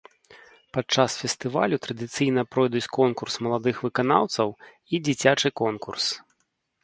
[0.75, 4.47] Падчас фестывалю традыцыйна пройдуць конкурс маладых выканаўцаў
[4.95, 6.05] і дзіцячы конкурс.